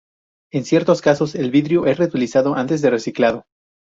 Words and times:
En 0.51 0.65
ciertos 0.65 0.99
casos 0.99 1.35
el 1.35 1.51
vidrio 1.51 1.85
es 1.85 1.99
reutilizado, 1.99 2.55
antes 2.55 2.81
que 2.81 2.89
reciclado. 2.89 3.45